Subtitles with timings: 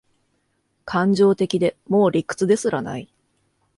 [0.83, 3.07] 感情的で、もう理屈ですらない